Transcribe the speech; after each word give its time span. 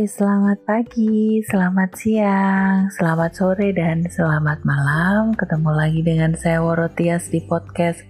Hai, 0.00 0.08
selamat 0.08 0.64
pagi, 0.64 1.44
selamat 1.44 1.90
siang, 1.92 2.88
selamat 2.88 3.36
sore, 3.36 3.68
dan 3.76 4.08
selamat 4.08 4.64
malam. 4.64 5.36
Ketemu 5.36 5.76
lagi 5.76 6.00
dengan 6.00 6.32
saya 6.40 6.64
Worotias 6.64 7.28
di 7.28 7.44
podcast 7.44 8.00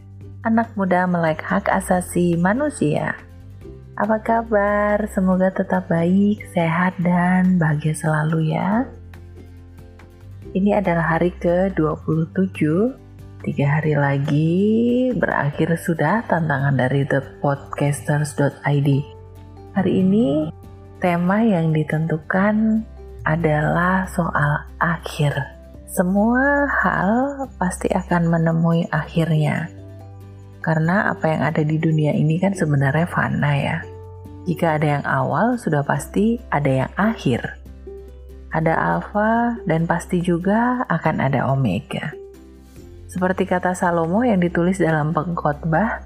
Anak 0.46 0.70
Muda 0.78 1.10
Melek 1.10 1.42
Hak 1.42 1.66
Asasi 1.66 2.38
Manusia. 2.38 3.18
Apa 3.98 4.22
kabar? 4.22 5.02
Semoga 5.10 5.50
tetap 5.50 5.90
baik, 5.90 6.38
sehat, 6.54 6.94
dan 7.02 7.58
bahagia 7.58 7.98
selalu 7.98 8.54
ya. 8.54 8.86
Ini 10.54 10.78
adalah 10.78 11.18
hari 11.18 11.34
ke-27, 11.42 12.70
tiga 13.50 13.66
hari 13.66 13.98
lagi 13.98 14.54
berakhir 15.18 15.74
sudah 15.74 16.22
tantangan 16.30 16.78
dari 16.86 17.02
thepodcasters.id. 17.02 18.90
Hari 19.74 19.92
ini 20.06 20.59
tema 21.00 21.40
yang 21.40 21.72
ditentukan 21.72 22.84
adalah 23.24 24.04
soal 24.12 24.68
akhir. 24.76 25.32
Semua 25.88 26.68
hal 26.68 27.48
pasti 27.56 27.88
akan 27.90 28.28
menemui 28.28 28.86
akhirnya. 28.92 29.72
Karena 30.60 31.08
apa 31.08 31.24
yang 31.32 31.42
ada 31.42 31.64
di 31.64 31.80
dunia 31.80 32.12
ini 32.12 32.36
kan 32.36 32.52
sebenarnya 32.52 33.08
fana 33.08 33.52
ya. 33.56 33.76
Jika 34.44 34.76
ada 34.76 35.00
yang 35.00 35.04
awal, 35.08 35.56
sudah 35.56 35.80
pasti 35.80 36.36
ada 36.52 36.84
yang 36.84 36.92
akhir. 37.00 37.58
Ada 38.52 38.76
alfa 38.76 39.56
dan 39.64 39.88
pasti 39.88 40.20
juga 40.20 40.84
akan 40.84 41.16
ada 41.24 41.48
omega. 41.48 42.12
Seperti 43.08 43.48
kata 43.48 43.72
Salomo 43.72 44.20
yang 44.22 44.38
ditulis 44.38 44.78
dalam 44.78 45.16
pengkhotbah, 45.16 46.04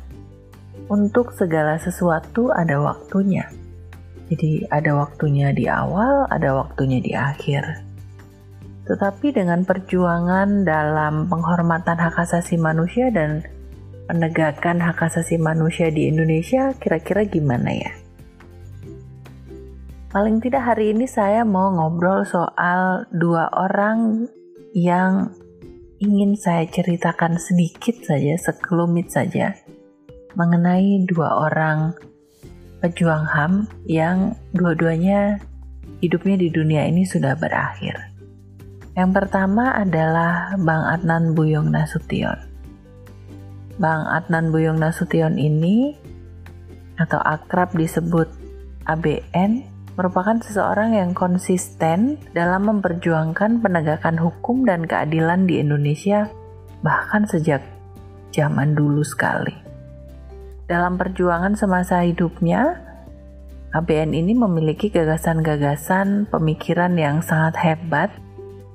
untuk 0.87 1.35
segala 1.35 1.81
sesuatu 1.81 2.53
ada 2.53 2.79
waktunya 2.81 3.64
jadi 4.33 4.65
ada 4.73 4.97
waktunya 4.97 5.53
di 5.53 5.69
awal, 5.69 6.25
ada 6.33 6.57
waktunya 6.57 7.01
di 7.01 7.13
akhir. 7.13 7.85
Tetapi 8.85 9.33
dengan 9.33 9.65
perjuangan 9.65 10.65
dalam 10.65 11.29
penghormatan 11.29 11.97
hak 11.97 12.17
asasi 12.25 12.61
manusia 12.61 13.09
dan 13.13 13.45
penegakan 14.09 14.81
hak 14.81 15.01
asasi 15.09 15.41
manusia 15.41 15.89
di 15.89 16.09
Indonesia, 16.09 16.73
kira-kira 16.77 17.25
gimana 17.25 17.73
ya? 17.73 17.93
Paling 20.13 20.39
tidak 20.39 20.63
hari 20.63 20.95
ini 20.95 21.11
saya 21.11 21.43
mau 21.43 21.75
ngobrol 21.75 22.23
soal 22.23 23.09
dua 23.11 23.51
orang 23.51 24.31
yang 24.77 25.35
ingin 25.99 26.37
saya 26.37 26.69
ceritakan 26.71 27.41
sedikit 27.41 27.99
saja, 28.05 28.37
sekelumit 28.39 29.11
saja, 29.11 29.59
mengenai 30.39 31.03
dua 31.09 31.41
orang 31.51 31.97
pejuang 32.85 33.25
HAM 33.25 33.65
yang 33.89 34.37
dua-duanya 34.53 35.41
hidupnya 36.05 36.37
di 36.37 36.53
dunia 36.53 36.85
ini 36.85 37.09
sudah 37.09 37.33
berakhir. 37.33 37.97
Yang 38.93 39.11
pertama 39.17 39.73
adalah 39.73 40.53
Bang 40.61 40.85
Adnan 40.85 41.33
Buyong 41.33 41.73
Nasution. 41.73 42.37
Bang 43.81 44.05
Adnan 44.05 44.53
Buyong 44.53 44.77
Nasution 44.77 45.41
ini 45.41 45.97
atau 47.01 47.19
akrab 47.25 47.73
disebut 47.73 48.29
ABN 48.85 49.65
merupakan 49.97 50.37
seseorang 50.45 50.93
yang 50.93 51.17
konsisten 51.17 52.21
dalam 52.37 52.69
memperjuangkan 52.69 53.65
penegakan 53.65 54.21
hukum 54.21 54.69
dan 54.69 54.85
keadilan 54.85 55.49
di 55.49 55.65
Indonesia 55.65 56.29
bahkan 56.85 57.25
sejak 57.25 57.65
zaman 58.29 58.77
dulu 58.77 59.01
sekali. 59.01 59.64
Dalam 60.65 60.97
perjuangan 60.97 61.61
semasa 61.61 62.01
hidupnya, 62.01 62.81
ABN 63.77 64.17
ini 64.17 64.33
memiliki 64.33 64.89
gagasan-gagasan 64.89 66.31
pemikiran 66.33 66.97
yang 66.97 67.21
sangat 67.21 67.61
hebat 67.61 68.11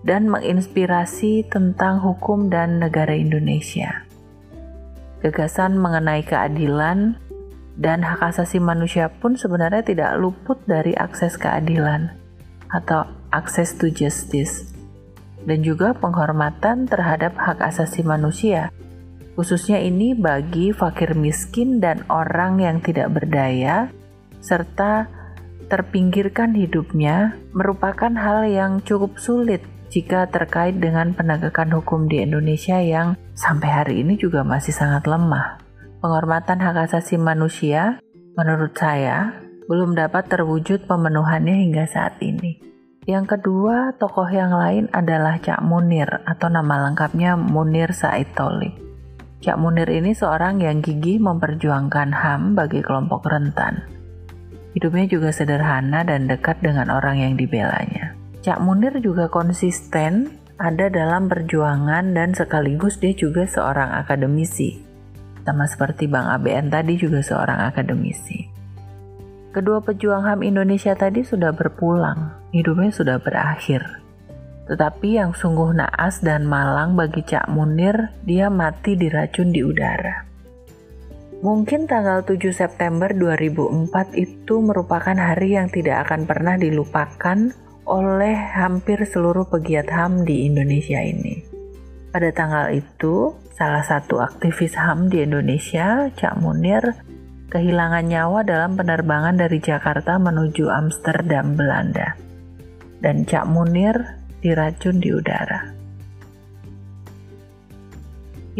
dan 0.05 0.29
menginspirasi 0.29 1.49
tentang 1.49 1.97
hukum 1.97 2.53
dan 2.53 2.77
negara 2.77 3.17
Indonesia. 3.17 4.05
Gagasan 5.25 5.81
mengenai 5.81 6.21
keadilan 6.21 7.17
dan 7.79 8.05
hak 8.05 8.21
asasi 8.21 8.61
manusia 8.61 9.09
pun 9.09 9.33
sebenarnya 9.33 9.81
tidak 9.81 10.11
luput 10.21 10.61
dari 10.69 10.93
akses 10.93 11.41
keadilan 11.41 12.13
atau 12.69 13.09
access 13.33 13.73
to 13.73 13.89
justice 13.89 14.71
dan 15.47 15.65
juga 15.65 15.97
penghormatan 15.97 16.85
terhadap 16.85 17.33
hak 17.39 17.59
asasi 17.65 18.05
manusia 18.05 18.69
Khususnya 19.37 19.81
ini 19.81 20.17
bagi 20.17 20.71
fakir 20.71 21.13
miskin 21.13 21.83
dan 21.83 22.05
orang 22.09 22.59
yang 22.61 22.77
tidak 22.81 23.13
berdaya, 23.13 23.91
serta 24.39 25.07
terpinggirkan 25.69 26.57
hidupnya 26.57 27.37
merupakan 27.53 28.09
hal 28.17 28.49
yang 28.49 28.81
cukup 28.81 29.21
sulit 29.21 29.61
jika 29.89 30.29
terkait 30.29 30.77
dengan 30.77 31.13
penegakan 31.13 31.73
hukum 31.81 32.09
di 32.09 32.21
Indonesia 32.21 32.77
yang 32.81 33.17
sampai 33.33 33.69
hari 33.69 33.95
ini 34.01 34.17
juga 34.17 34.45
masih 34.45 34.73
sangat 34.73 35.05
lemah. 35.09 35.61
Penghormatan 35.99 36.61
hak 36.61 36.89
asasi 36.89 37.19
manusia, 37.19 37.99
menurut 38.37 38.73
saya, 38.77 39.35
belum 39.69 39.93
dapat 39.93 40.29
terwujud 40.31 40.89
pemenuhannya 40.89 41.69
hingga 41.69 41.85
saat 41.89 42.17
ini. 42.21 42.57
Yang 43.09 43.37
kedua, 43.37 43.97
tokoh 43.97 44.29
yang 44.29 44.53
lain 44.53 44.85
adalah 44.93 45.41
Cak 45.41 45.65
Munir 45.65 46.21
atau 46.29 46.45
nama 46.49 46.89
lengkapnya 46.89 47.33
Munir 47.33 47.89
Said 47.89 48.37
Tolik. 48.37 48.88
Cak 49.39 49.55
Munir 49.55 49.87
ini 49.87 50.11
seorang 50.11 50.59
yang 50.59 50.83
gigih 50.83 51.23
memperjuangkan 51.23 52.11
HAM 52.11 52.59
bagi 52.59 52.83
kelompok 52.83 53.23
rentan. 53.23 53.87
Hidupnya 54.75 55.07
juga 55.07 55.31
sederhana 55.31 56.03
dan 56.03 56.27
dekat 56.27 56.59
dengan 56.59 56.91
orang 56.91 57.23
yang 57.23 57.39
dibelanya. 57.39 58.19
Cak 58.43 58.59
Munir 58.59 58.99
juga 58.99 59.31
konsisten 59.31 60.35
ada 60.59 60.91
dalam 60.91 61.31
perjuangan 61.31 62.11
dan 62.11 62.35
sekaligus 62.35 62.99
dia 62.99 63.15
juga 63.15 63.47
seorang 63.47 63.95
akademisi. 63.95 64.83
Sama 65.47 65.63
seperti 65.71 66.11
Bang 66.11 66.27
ABN 66.27 66.67
tadi 66.67 66.99
juga 66.99 67.23
seorang 67.23 67.63
akademisi. 67.63 68.43
Kedua 69.55 69.79
pejuang 69.79 70.27
HAM 70.27 70.43
Indonesia 70.43 70.91
tadi 70.99 71.23
sudah 71.23 71.55
berpulang, 71.55 72.51
hidupnya 72.51 72.91
sudah 72.91 73.17
berakhir. 73.23 74.03
Tetapi 74.69 75.17
yang 75.17 75.33
sungguh 75.33 75.73
naas 75.73 76.21
dan 76.21 76.45
malang 76.45 76.93
bagi 76.93 77.25
Cak 77.25 77.49
Munir, 77.49 78.13
dia 78.21 78.53
mati 78.53 78.93
diracun 78.93 79.49
di 79.49 79.65
udara. 79.65 80.29
Mungkin 81.41 81.89
tanggal 81.89 82.21
7 82.21 82.53
September 82.53 83.09
2004 83.09 84.13
itu 84.13 84.61
merupakan 84.61 85.17
hari 85.17 85.57
yang 85.57 85.73
tidak 85.73 86.05
akan 86.05 86.29
pernah 86.29 86.59
dilupakan 86.59 87.49
oleh 87.89 88.35
hampir 88.53 89.01
seluruh 89.01 89.49
pegiat 89.49 89.89
HAM 89.89 90.27
di 90.27 90.45
Indonesia 90.45 91.01
ini. 91.01 91.41
Pada 92.13 92.29
tanggal 92.29 92.69
itu, 92.69 93.33
salah 93.57 93.81
satu 93.81 94.21
aktivis 94.21 94.77
HAM 94.77 95.09
di 95.09 95.25
Indonesia, 95.25 96.13
Cak 96.13 96.37
Munir, 96.37 96.93
kehilangan 97.49 98.05
nyawa 98.05 98.45
dalam 98.45 98.77
penerbangan 98.77 99.39
dari 99.39 99.57
Jakarta 99.57 100.21
menuju 100.21 100.69
Amsterdam, 100.69 101.57
Belanda. 101.57 102.13
Dan 103.01 103.25
Cak 103.25 103.49
Munir 103.49 103.95
diracun 104.39 104.99
di 104.99 105.09
udara. 105.11 105.71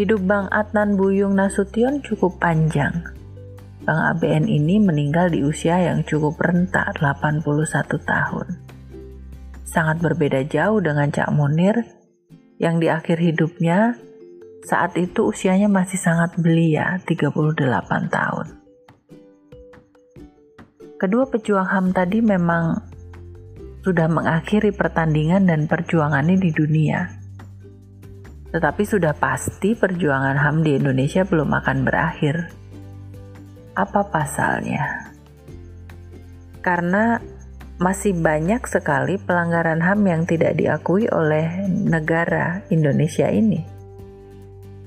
Hidup 0.00 0.24
Bang 0.24 0.48
Adnan 0.48 0.96
Buyung 0.96 1.36
Nasution 1.36 2.00
cukup 2.00 2.40
panjang. 2.40 3.04
Bang 3.84 4.00
ABN 4.16 4.48
ini 4.48 4.80
meninggal 4.80 5.32
di 5.32 5.44
usia 5.44 5.76
yang 5.76 6.04
cukup 6.08 6.40
renta 6.40 6.88
81 6.96 7.44
tahun. 8.00 8.48
Sangat 9.68 10.00
berbeda 10.00 10.44
jauh 10.48 10.80
dengan 10.80 11.12
Cak 11.12 11.28
Munir 11.36 11.84
yang 12.60 12.80
di 12.80 12.88
akhir 12.88 13.20
hidupnya 13.20 13.96
saat 14.64 14.96
itu 15.00 15.32
usianya 15.32 15.72
masih 15.72 15.96
sangat 15.96 16.36
belia, 16.36 17.00
38 17.08 17.56
tahun. 18.12 18.46
Kedua 21.00 21.24
pejuang 21.32 21.64
HAM 21.64 21.96
tadi 21.96 22.20
memang 22.20 22.89
sudah 23.80 24.06
mengakhiri 24.12 24.76
pertandingan 24.76 25.48
dan 25.48 25.64
perjuangannya 25.64 26.36
di 26.36 26.50
dunia. 26.52 27.00
Tetapi 28.50 28.82
sudah 28.82 29.14
pasti 29.14 29.78
perjuangan 29.78 30.36
HAM 30.36 30.66
di 30.66 30.76
Indonesia 30.76 31.22
belum 31.22 31.48
akan 31.54 31.78
berakhir. 31.86 32.50
Apa 33.78 34.10
pasalnya? 34.10 35.14
Karena 36.60 37.16
masih 37.80 38.12
banyak 38.12 38.60
sekali 38.68 39.16
pelanggaran 39.16 39.80
HAM 39.80 40.04
yang 40.04 40.22
tidak 40.28 40.58
diakui 40.58 41.08
oleh 41.08 41.64
negara 41.70 42.60
Indonesia 42.68 43.30
ini. 43.32 43.64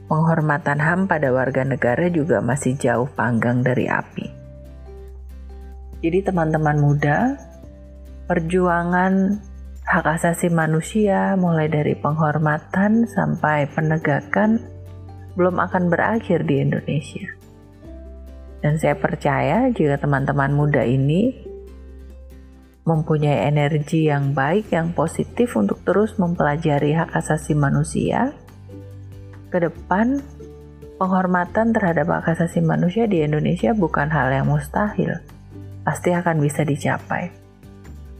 Penghormatan 0.05 0.77
HAM 0.77 1.09
pada 1.09 1.33
warga 1.33 1.65
negara 1.65 2.05
juga 2.13 2.43
masih 2.43 2.77
jauh 2.77 3.09
panggang 3.17 3.65
dari 3.65 3.89
api. 3.89 4.27
Jadi 6.03 6.19
teman-teman 6.19 6.77
muda, 6.77 7.33
perjuangan 8.23 9.43
hak 9.83 10.05
asasi 10.07 10.47
manusia 10.47 11.35
mulai 11.35 11.67
dari 11.67 11.91
penghormatan 11.99 13.03
sampai 13.03 13.67
penegakan 13.67 14.63
belum 15.35 15.59
akan 15.59 15.91
berakhir 15.91 16.47
di 16.47 16.63
Indonesia. 16.63 17.27
Dan 18.63 18.79
saya 18.79 18.95
percaya 18.95 19.67
jika 19.75 19.99
teman-teman 19.99 20.55
muda 20.55 20.87
ini 20.87 21.35
mempunyai 22.87 23.47
energi 23.51 24.07
yang 24.07 24.31
baik, 24.31 24.71
yang 24.71 24.95
positif 24.95 25.55
untuk 25.59 25.83
terus 25.83 26.15
mempelajari 26.15 26.95
hak 26.95 27.11
asasi 27.11 27.55
manusia, 27.55 28.31
ke 29.51 29.59
depan 29.59 30.23
penghormatan 30.95 31.75
terhadap 31.75 32.07
hak 32.07 32.39
asasi 32.39 32.63
manusia 32.63 33.03
di 33.03 33.19
Indonesia 33.19 33.75
bukan 33.75 34.07
hal 34.07 34.31
yang 34.31 34.47
mustahil. 34.47 35.19
Pasti 35.83 36.15
akan 36.15 36.39
bisa 36.39 36.63
dicapai. 36.63 37.42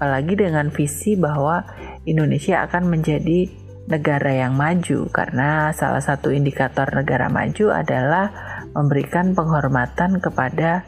Apalagi 0.04 0.36
dengan 0.36 0.68
visi 0.68 1.16
bahwa 1.16 1.64
Indonesia 2.04 2.68
akan 2.68 2.92
menjadi 2.92 3.48
negara 3.88 4.36
yang 4.36 4.52
maju 4.52 5.08
karena 5.08 5.72
salah 5.72 6.04
satu 6.04 6.28
indikator 6.28 6.92
negara 6.92 7.32
maju 7.32 7.72
adalah 7.72 8.28
memberikan 8.76 9.32
penghormatan 9.32 10.20
kepada 10.20 10.84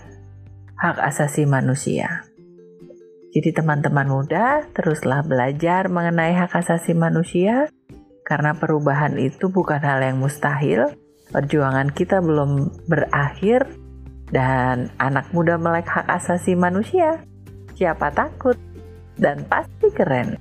hak 0.76 1.00
asasi 1.00 1.48
manusia. 1.48 2.28
Jadi 3.32 3.56
teman-teman 3.56 4.12
muda, 4.12 4.68
teruslah 4.76 5.24
belajar 5.24 5.88
mengenai 5.88 6.36
hak 6.36 6.52
asasi 6.52 6.92
manusia 6.92 7.72
karena 8.28 8.52
perubahan 8.52 9.16
itu 9.16 9.48
bukan 9.48 9.80
hal 9.80 10.04
yang 10.04 10.20
mustahil. 10.20 10.92
Perjuangan 11.32 11.88
kita 11.88 12.20
belum 12.20 12.84
berakhir 12.92 13.64
dan 14.28 14.92
anak 15.00 15.32
muda 15.32 15.56
melek 15.56 15.88
hak 15.88 16.12
asasi 16.12 16.60
manusia. 16.60 17.24
Siapa 17.80 18.12
takut? 18.12 18.75
Dan 19.16 19.48
pasti 19.48 19.88
keren. 19.96 20.36